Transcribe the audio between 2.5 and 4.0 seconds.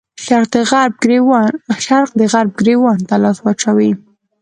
ګرېوان ته لاس واچوي.